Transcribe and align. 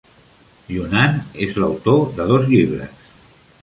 Younan 0.75 1.21
és 1.49 1.61
l'autor 1.61 2.05
de 2.19 2.29
dos 2.35 2.53
llibres. 2.53 3.09